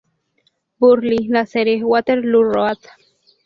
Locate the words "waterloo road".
1.83-2.79